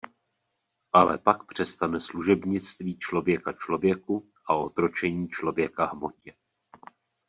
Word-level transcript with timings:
Ale 0.93 1.17
pak 1.17 1.45
přestane 1.45 1.99
služebnictví 1.99 2.97
člověka 2.97 3.53
člověku 3.53 4.31
a 4.45 4.55
otročení 4.55 5.29
člověka 5.29 5.85
hmotě. 5.85 6.33